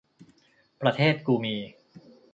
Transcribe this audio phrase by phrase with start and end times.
[0.81, 1.55] ประเทศกูมี